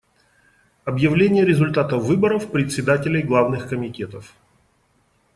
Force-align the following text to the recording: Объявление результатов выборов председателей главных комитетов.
Объявление 0.83 1.45
результатов 1.45 2.01
выборов 2.03 2.49
председателей 2.49 3.21
главных 3.21 3.69
комитетов. 3.69 4.33